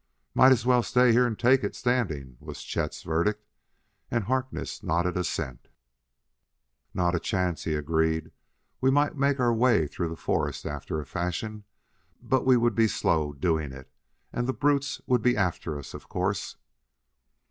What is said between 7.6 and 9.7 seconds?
he agreed. "We might make our